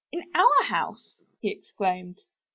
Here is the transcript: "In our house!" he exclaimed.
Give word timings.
"In 0.11 0.23
our 0.33 0.63
house!" 0.63 1.21
he 1.41 1.51
exclaimed. 1.51 2.21